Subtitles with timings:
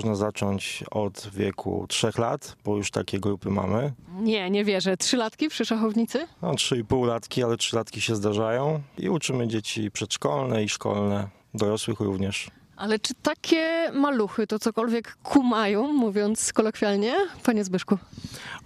[0.00, 3.92] można zacząć od wieku 3 lat, bo już takie grupy mamy.
[4.20, 4.96] Nie, nie wierzę.
[4.96, 6.26] Trzylatki przy szachownicy?
[6.42, 8.82] No, 3,5 latki, ale 3 latki się zdarzają.
[8.98, 12.50] I uczymy dzieci przedszkolne i szkolne, dorosłych również.
[12.80, 17.14] Ale czy takie maluchy to cokolwiek kumają, mówiąc kolokwialnie,
[17.44, 17.98] panie Zbyszku?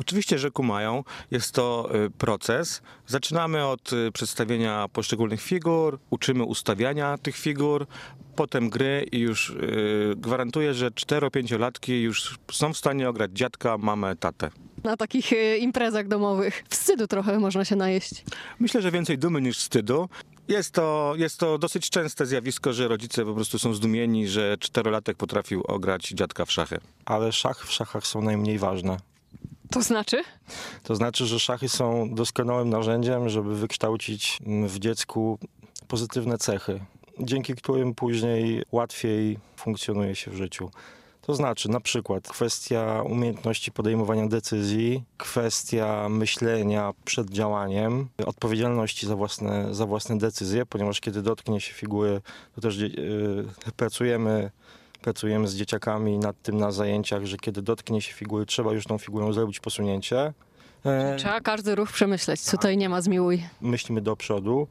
[0.00, 1.04] Oczywiście, że kumają.
[1.30, 2.82] Jest to y, proces.
[3.06, 7.86] Zaczynamy od y, przedstawienia poszczególnych figur, uczymy ustawiania tych figur,
[8.36, 14.16] potem gry i już y, gwarantuję, że 4-5-latki już są w stanie ograć dziadka, mamę,
[14.16, 14.50] tatę.
[14.84, 16.64] Na takich imprezach domowych.
[16.68, 18.24] Wstydu trochę można się najeść.
[18.58, 20.08] Myślę, że więcej dumy niż wstydu.
[20.48, 25.16] Jest to, jest to dosyć częste zjawisko, że rodzice po prostu są zdumieni, że czterolatek
[25.16, 26.78] potrafił ograć dziadka w szachy.
[27.04, 28.96] Ale szachy w szachach są najmniej ważne.
[29.70, 30.22] To znaczy?
[30.82, 35.38] To znaczy, że szachy są doskonałym narzędziem, żeby wykształcić mm, w dziecku
[35.88, 36.80] pozytywne cechy,
[37.20, 40.70] dzięki którym później łatwiej funkcjonuje się w życiu.
[41.26, 49.74] To znaczy na przykład kwestia umiejętności podejmowania decyzji, kwestia myślenia przed działaniem, odpowiedzialności za własne,
[49.74, 52.20] za własne decyzje, ponieważ kiedy dotknie się figury,
[52.54, 54.50] to też dzie- y, pracujemy
[55.02, 58.98] pracujemy z dzieciakami nad tym na zajęciach, że kiedy dotknie się figury, trzeba już tą
[58.98, 60.32] figurą zrobić posunięcie.
[60.84, 62.44] E, Trzeba każdy ruch przemyśleć.
[62.50, 63.42] Tutaj nie ma zmiłuj.
[63.60, 64.66] myślimy do przodu.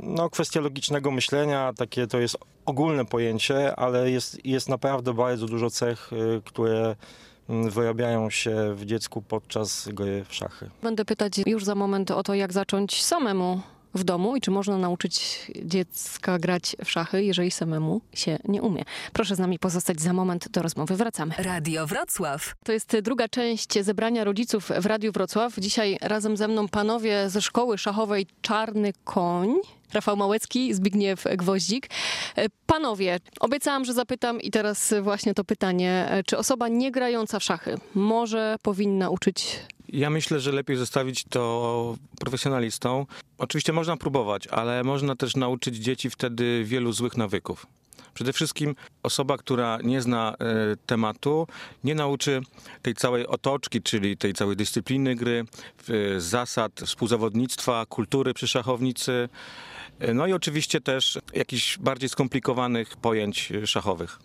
[0.00, 5.70] No, kwestia logicznego myślenia, takie to jest ogólne pojęcie, ale jest, jest naprawdę bardzo dużo
[5.70, 6.96] cech, y, które
[7.48, 10.70] mm, wyrabiają się w dziecku podczas gry w szachy.
[10.82, 13.60] Będę pytać już za moment o to, jak zacząć samemu
[13.94, 18.84] w domu i czy można nauczyć dziecka grać w szachy, jeżeli samemu się nie umie.
[19.12, 20.96] Proszę z nami pozostać za moment do rozmowy.
[20.96, 21.34] Wracamy.
[21.38, 22.54] Radio Wrocław.
[22.64, 25.54] To jest druga część zebrania rodziców w Radiu Wrocław.
[25.58, 29.54] Dzisiaj razem ze mną panowie ze szkoły szachowej Czarny Koń.
[29.92, 31.90] Rafał Małecki, Zbigniew Gwoździk.
[32.66, 36.22] Panowie, obiecałam, że zapytam i teraz właśnie to pytanie.
[36.26, 39.58] Czy osoba nie grająca w szachy może, powinna uczyć
[39.92, 43.06] Ja myślę, że lepiej zostawić to profesjonalistom.
[43.38, 47.66] Oczywiście można próbować, ale można też nauczyć dzieci wtedy wielu złych nawyków.
[48.14, 51.46] Przede wszystkim osoba, która nie zna e, tematu,
[51.84, 52.40] nie nauczy
[52.82, 55.44] tej całej otoczki, czyli tej całej dyscypliny gry,
[55.88, 59.28] e, zasad współzawodnictwa, kultury przy szachownicy,
[59.98, 64.18] e, no i oczywiście też jakichś bardziej skomplikowanych pojęć szachowych.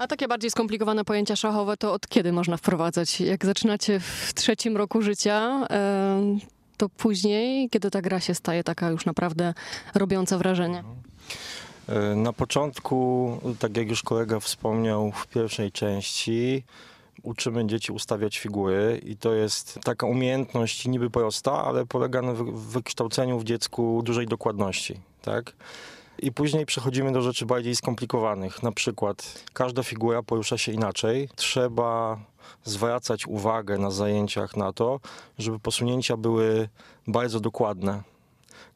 [0.00, 3.20] A takie bardziej skomplikowane pojęcia szachowe to od kiedy można wprowadzać?
[3.20, 6.38] Jak zaczynacie w trzecim roku życia, em,
[6.76, 9.54] to później, kiedy ta gra się staje taka już naprawdę
[9.94, 10.84] robiąca wrażenie?
[11.88, 16.62] E, Na początku, tak jak już kolega wspomniał w pierwszej części,
[17.22, 22.52] uczymy dzieci ustawiać figury i to jest taka umiejętność niby prosta, ale polega na wy-
[22.52, 25.52] wykształceniu w dziecku dużej dokładności, tak?
[26.22, 28.62] I później przechodzimy do rzeczy bardziej skomplikowanych.
[28.62, 31.28] Na przykład każda figura porusza się inaczej.
[31.36, 32.20] Trzeba
[32.64, 35.00] zwracać uwagę na zajęciach na to,
[35.38, 36.68] żeby posunięcia były
[37.06, 38.02] bardzo dokładne.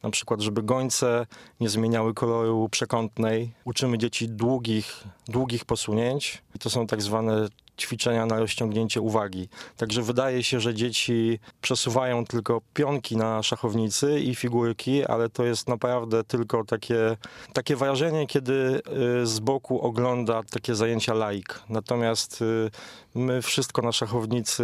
[0.03, 1.27] Na przykład, żeby gońce
[1.59, 3.53] nie zmieniały koloru przekątnej.
[3.65, 6.43] Uczymy dzieci długich, długich posunięć.
[6.55, 9.49] I to są tak zwane ćwiczenia na rozciągnięcie uwagi.
[9.77, 15.69] Także wydaje się, że dzieci przesuwają tylko pionki na szachownicy i figurki, ale to jest
[15.69, 17.17] naprawdę tylko takie,
[17.53, 18.81] takie wrażenie, kiedy
[19.23, 21.59] y, z boku ogląda takie zajęcia laik.
[21.69, 22.71] Natomiast y,
[23.15, 24.63] my wszystko na szachownicy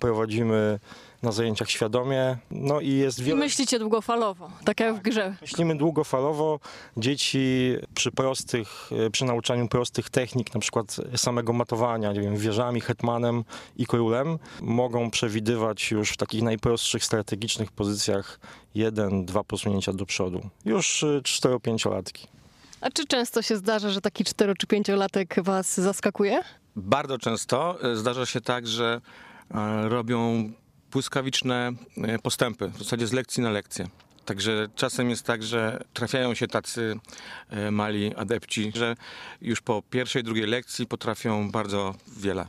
[0.00, 0.78] prowadzimy
[1.22, 2.36] na zajęciach świadomie.
[2.50, 3.38] No i jest I wiele...
[3.38, 5.36] myślicie długofalowo, tak jak w grze.
[5.40, 6.60] Myślimy długofalowo.
[6.96, 12.80] Dzieci przy prostych, e, przy nauczaniu prostych technik, na przykład samego matowania, nie wiem, wieżami,
[12.80, 13.44] hetmanem
[13.76, 18.40] i królem, mogą przewidywać już w takich najprostszych strategicznych pozycjach
[18.74, 20.40] jeden, dwa posunięcia do przodu.
[20.64, 22.26] Już 4-5-latki.
[22.80, 26.40] A czy często się zdarza, że taki 4 czy 5-latek was zaskakuje?
[26.76, 29.00] Bardzo często e, zdarza się tak, że
[29.54, 30.52] e, robią
[30.96, 33.88] błyskawiczne e, postępy, w zasadzie z lekcji na lekcję.
[34.24, 36.96] Także czasem jest tak, że trafiają się tacy
[37.50, 38.96] e, mali adepci, że
[39.42, 42.46] już po pierwszej, drugiej lekcji potrafią bardzo wiele.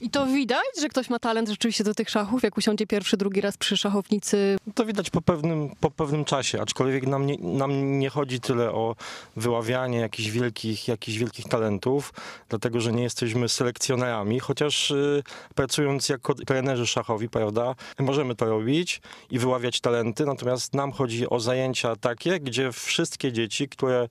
[0.00, 3.40] I to widać, że ktoś ma talent rzeczywiście do tych szachów, jak usiądzie pierwszy, drugi
[3.40, 4.56] raz przy szachownicy.
[4.74, 8.96] To widać po pewnym, po pewnym czasie, aczkolwiek nam nie, nam nie chodzi tyle o
[9.36, 12.12] wyławianie jakichś wielkich, jakichś wielkich talentów,
[12.48, 15.22] dlatego że nie jesteśmy selekcjonerami, chociaż y,
[15.54, 19.00] pracując jako trenerzy szachowi, prawda, możemy to robić
[19.30, 24.08] i wyławiać talenty, natomiast nam chodzi o zajęcia takie, gdzie wszystkie dzieci, które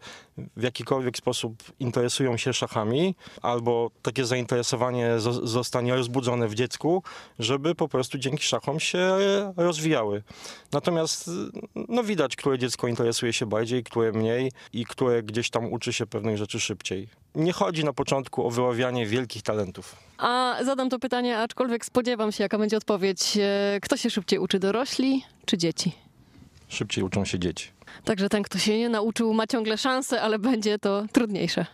[0.58, 7.04] w jakikolwiek sposób interesują się szachami, albo takie zainteresowanie zo- zostało zostanie rozbudzone w dziecku,
[7.40, 9.18] żeby po prostu dzięki szachom się
[9.58, 10.24] rozwijały.
[10.72, 11.30] Natomiast
[11.76, 16.06] no widać, które dziecko interesuje się bardziej, które mniej i które gdzieś tam uczy się
[16.06, 17.08] pewnych rzeczy szybciej.
[17.36, 19.96] Nie chodzi na początku o wyławianie wielkich talentów.
[20.18, 23.38] A zadam to pytanie, aczkolwiek spodziewam się, jaka będzie odpowiedź.
[23.38, 25.92] E, Kto się szybciej uczy, dorośli czy dzieci?
[26.68, 27.70] Szybciej uczą się dzieci.
[28.04, 31.66] Także ten, kto się nie nauczył, ma ciągle szansę, ale będzie to trudniejsze.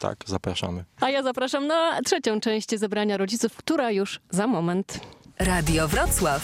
[0.00, 0.84] Tak, zapraszamy.
[1.00, 5.00] A ja zapraszam na trzecią część zebrania rodziców, która już za moment.
[5.38, 6.42] Radio Wrocław.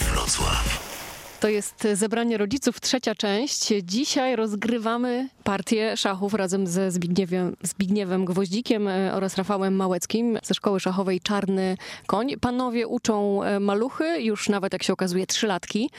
[1.39, 3.73] To jest zebranie rodziców, trzecia część.
[3.83, 10.79] Dzisiaj rozgrywamy partię szachów razem ze Zbigniewem, Zbigniewem Gwoździkiem e, oraz Rafałem Małeckim ze szkoły
[10.79, 12.35] szachowej Czarny Koń.
[12.41, 15.89] Panowie uczą e, maluchy, już nawet jak się okazuje trzylatki.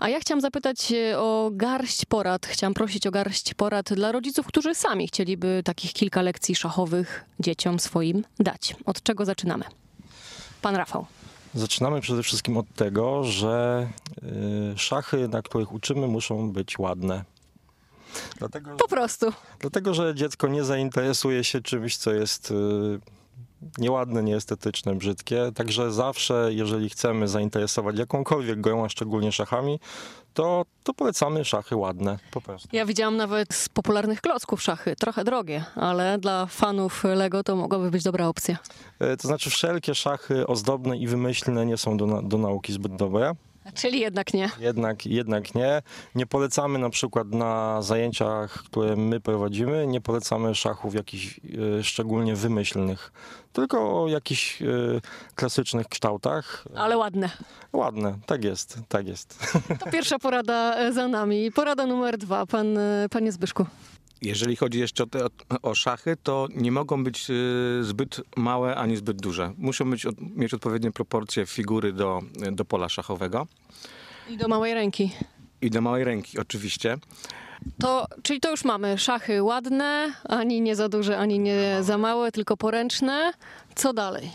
[0.00, 4.46] A ja chciałam zapytać e, o garść porad, chciałam prosić o garść porad dla rodziców,
[4.46, 8.76] którzy sami chcieliby takich kilka lekcji szachowych dzieciom swoim dać.
[8.84, 9.64] Od czego zaczynamy?
[10.62, 11.06] Pan Rafał.
[11.54, 13.88] Zaczynamy przede wszystkim od tego, że
[14.74, 17.24] y, szachy, na których uczymy, muszą być ładne.
[18.38, 19.32] Dlatego, Po prostu.
[19.58, 22.54] dlatego, że dziecko nie zainteresuje się czymś, co jest y,
[23.78, 25.52] nieładne, nieestetyczne, brzydkie.
[25.54, 29.80] Także zawsze, jeżeli chcemy zainteresować jakąkolwiek grą, a szczególnie szachami,
[30.34, 32.68] to, to polecamy szachy ładne, po prostu.
[32.72, 37.90] Ja widziałam nawet z popularnych klocków szachy, trochę drogie, ale dla fanów Lego to mogłaby
[37.90, 38.56] być dobra opcja.
[38.98, 42.96] E, To znaczy wszelkie szachy ozdobne i wymyślne nie są do, na, do nauki zbyt
[42.96, 43.32] dobre.
[43.74, 44.50] Czyli jednak nie.
[44.60, 45.82] Jednak, jednak nie.
[46.14, 51.40] Nie polecamy na przykład na zajęciach, które my prowadzimy, nie polecamy szachów jakichś
[51.78, 53.12] e, szczególnie wymyślnych,
[53.52, 54.66] tylko o jakichś e,
[55.34, 56.64] klasycznych kształtach.
[56.76, 57.30] Ale ładne.
[57.72, 59.38] Ładne, tak jest, tak jest.
[59.84, 61.52] To pierwsza porada e, za nami.
[61.52, 62.78] Porada numer dwa, pan,
[63.10, 63.66] panie Zbyszku.
[64.22, 65.26] Jeżeli chodzi jeszcze o, te,
[65.62, 69.52] o szachy, to nie mogą być y, zbyt małe ani zbyt duże.
[69.58, 72.22] Muszą być, od, mieć odpowiednie proporcje figury do,
[72.52, 73.46] do pola szachowego
[74.30, 75.10] I do małej ręki.
[75.62, 76.96] i do małej ręki oczywiście.
[77.80, 82.32] To, czyli to już mamy szachy ładne, ani nie za duże, ani nie za małe,
[82.32, 83.32] tylko poręczne.
[83.74, 84.30] Co dalej?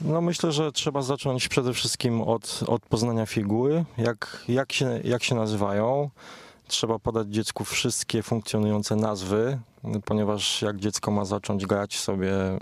[0.00, 5.24] No myślę, że trzeba zacząć przede wszystkim od, od poznania figury, jak, jak, się, jak
[5.24, 6.10] się nazywają.
[6.70, 9.58] Trzeba podać dziecku wszystkie funkcjonujące nazwy,
[10.04, 12.58] ponieważ jak dziecko ma zacząć grać sobie e,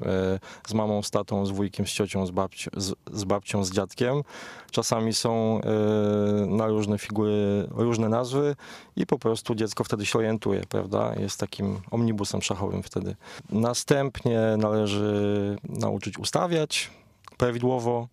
[0.67, 4.23] z mamą, z tatą, z wujkiem, z ciocią, z, babci, z, z babcią, z dziadkiem,
[4.71, 8.57] czasami są e, na różne figury różne nazwy
[8.97, 11.15] i po prostu dziecko wtedy się orientuje, prawda?
[11.19, 13.17] Jest takim omnibusem szachowym wtedy.
[13.51, 16.91] Następnie należy nauczyć ustawiać
[17.37, 18.09] prawidłowo.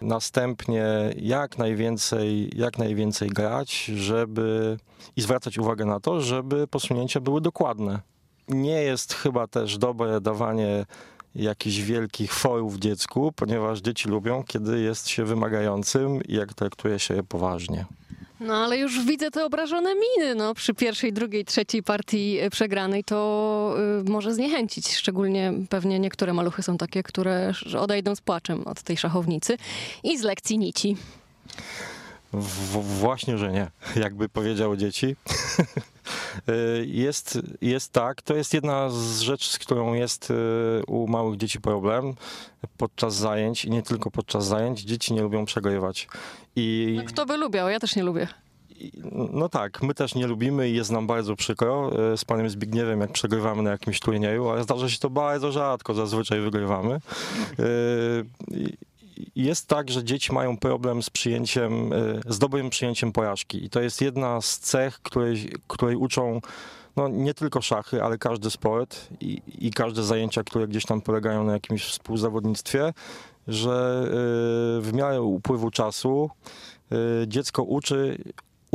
[0.00, 0.84] Następnie
[1.16, 4.76] jak najwięcej, jak najwięcej grać, żeby
[5.16, 8.00] i zwracać uwagę na to, żeby posunięcia były dokładne.
[8.48, 10.86] Nie jest chyba też dobre dawanie
[11.34, 17.14] jakichś wielkich forów dziecku, ponieważ dzieci lubią, kiedy jest się wymagającym i jak traktuje się
[17.14, 17.84] je poważnie.
[18.40, 23.04] No ale już widzę te obrażone miny no, przy pierwszej, drugiej, trzeciej partii e, przegranej.
[23.04, 23.76] To
[24.06, 24.96] y, może zniechęcić.
[24.96, 29.56] Szczególnie pewnie niektóre maluchy są takie, które odejdą z płaczem od tej szachownicy
[30.02, 30.96] i z lekcji nici.
[32.40, 33.70] W, właśnie, że nie,
[34.02, 35.16] jakby powiedziały dzieci.
[36.48, 40.34] Y, jest, jest tak, to jest jedna z rzeczy, z którą jest y,
[40.86, 42.14] u małych dzieci problem
[42.76, 44.80] podczas zajęć i nie tylko podczas zajęć.
[44.80, 46.08] Dzieci nie lubią przegrywać.
[46.56, 47.68] I, No, kto by lubiał?
[47.68, 48.28] Ja też nie lubię.
[49.32, 53.00] no tak, my też nie lubimy i jest nam bardzo przykro y, z panem Zbigniewem,
[53.00, 57.00] jak przegrywamy na jakimś turnieju, ale zdarza się to bardzo rzadko, zazwyczaj wygrywamy.
[59.36, 63.64] Jest tak, że dzieci mają problem z przyjęciem, y, z dobrym przyjęciem porażki.
[63.64, 66.40] I to jest jedna z cech, której, której uczą
[66.96, 71.44] no, nie tylko szachy, ale każdy sport i, i każde zajęcia, które gdzieś tam polegają
[71.44, 72.92] na jakimś współzawodnictwie,
[73.48, 74.04] że
[74.78, 76.30] y, w miarę upływu czasu
[76.92, 78.18] y, dziecko uczy,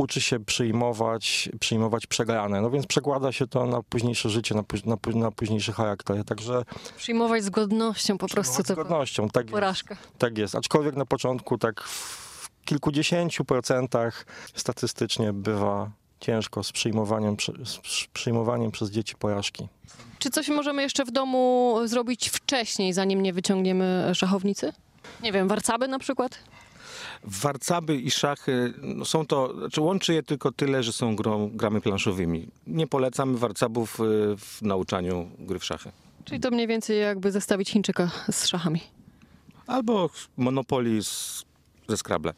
[0.00, 2.60] uczy się przyjmować, przyjmować przegrane.
[2.60, 6.24] No więc przekłada się to na późniejsze życie, na, póź- na, na późniejszy charakter.
[6.24, 6.62] Także
[6.96, 9.28] Przyjmować z godnością po prostu z godnością.
[9.28, 9.84] Tak jest.
[10.18, 15.90] Tak jest, aczkolwiek na początku tak w kilkudziesięciu procentach statystycznie bywa
[16.20, 19.68] ciężko z przyjmowaniem, z przyjmowaniem przez dzieci porażki.
[20.18, 24.72] Czy coś możemy jeszcze w domu zrobić wcześniej, zanim nie wyciągniemy szachownicy?
[25.22, 26.38] Nie wiem, warcaby na przykład?
[27.24, 31.80] Warcaby i szachy no są to, znaczy łączy je tylko tyle, że są grą, grami
[31.80, 32.48] planszowymi.
[32.66, 34.02] Nie polecamy warcabów y,
[34.36, 35.92] w nauczaniu gry w szachy.
[36.24, 38.80] Czyli to mniej więcej jakby zestawić Chińczyka z szachami.
[39.66, 41.44] Albo Monopoly z,
[41.88, 42.32] ze Scrabble.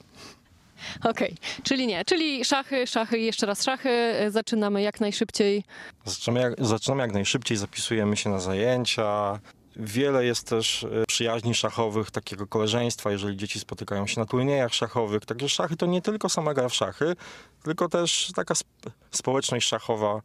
[1.04, 3.90] Okej, czyli nie, czyli szachy, szachy i jeszcze raz szachy.
[4.28, 5.64] Zaczynamy jak najszybciej.
[6.04, 9.40] Zaczynamy jak, zaczynamy jak najszybciej, zapisujemy się na zajęcia
[9.76, 15.26] Wiele jest też e, przyjaźni szachowych, takiego koleżeństwa, jeżeli dzieci spotykają się na turniejach szachowych.
[15.26, 17.16] Także szachy to nie tylko sama gra w szachy,
[17.62, 20.22] tylko też taka sp- społeczność szachowa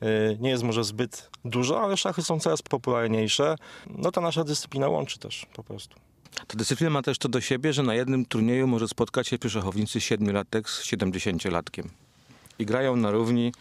[0.00, 0.06] e,
[0.38, 3.56] nie jest może zbyt duża, ale szachy są coraz popularniejsze.
[3.90, 5.96] No ta nasza dyscyplina łączy też po prostu.
[6.46, 9.98] Ta dyscyplina ma też to do siebie, że na jednym turnieju może spotkać się szachownicy
[9.98, 11.88] 7-latek z 70-latkiem.
[12.58, 13.52] I grają na równi,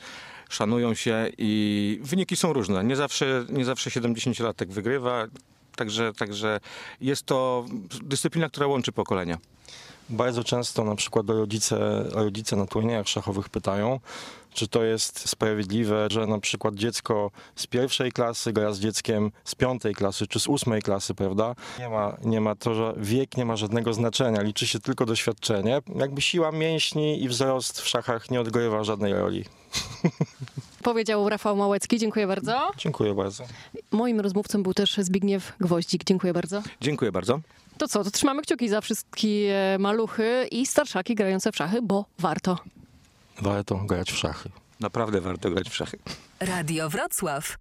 [0.50, 2.84] szanują się i wyniki są różne.
[2.84, 5.28] Nie zawsze, nie zawsze 70-latek wygrywa,
[5.76, 6.60] także, także
[7.02, 7.66] jest to
[8.04, 9.38] dyscyplina, która łączy pokolenia.
[10.10, 14.00] Bardzo często na przykład rodzice, rodzice na turniejach szachowych pytają,
[14.54, 19.56] czy to jest sprawiedliwe, że na przykład dziecko z pierwszej klasy gra z dzieckiem z
[19.56, 21.56] piątej klasy czy z ósmej klasy, prawda?
[21.80, 25.82] Nie ma, nie ma to, że wiek nie ma żadnego znaczenia, liczy się tylko doświadczenie.
[25.96, 29.46] Jakby siła mięśni i wzrost w szachach nie odgrywa żadnej roli.
[30.84, 32.72] Powiedział Rafał Małecki, dziękuję bardzo.
[32.78, 33.44] Dziękuję bardzo.
[33.92, 36.64] Moim rozmówcą był też Zbigniew Gwoździk, dziękuję bardzo.
[36.82, 37.40] Dziękuję bardzo.
[37.78, 42.58] To co, to trzymamy kciuki za wszystkie maluchy i starszaki grające w szachy, bo warto.
[43.42, 44.50] Warto grać w szachy.
[44.80, 45.98] Naprawdę warto grać w szachy.
[46.40, 47.58] Radio Wrocław.